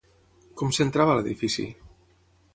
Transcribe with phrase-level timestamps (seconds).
[0.61, 1.69] Com s'entrava a l'edifici?